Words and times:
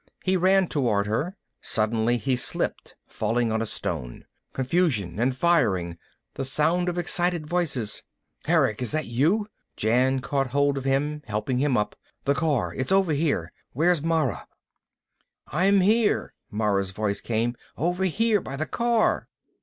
He 0.23 0.35
ran 0.35 0.67
toward 0.67 1.05
her. 1.05 1.37
Suddenly 1.61 2.17
he 2.17 2.35
slipped, 2.35 2.95
falling 3.07 3.51
on 3.51 3.61
a 3.61 3.67
stone. 3.67 4.25
Confusion 4.51 5.19
and 5.19 5.35
firing. 5.35 5.95
The 6.33 6.43
sound 6.43 6.89
of 6.89 6.97
excited 6.97 7.45
voices. 7.45 8.01
"Erick, 8.47 8.81
is 8.81 8.89
that 8.89 9.05
you?" 9.05 9.47
Jan 9.77 10.19
caught 10.19 10.47
hold 10.47 10.75
of 10.79 10.85
him, 10.85 11.21
helping 11.27 11.59
him 11.59 11.77
up. 11.77 11.95
"The 12.25 12.33
car. 12.33 12.73
It's 12.73 12.91
over 12.91 13.13
here. 13.13 13.53
Where's 13.73 14.01
Mara?" 14.01 14.47
"I'm 15.49 15.81
here," 15.81 16.33
Mara's 16.49 16.89
voice 16.89 17.21
came. 17.21 17.55
"Over 17.77 18.05
here, 18.05 18.41
by 18.41 18.55
the 18.55 18.65
car." 18.65 19.27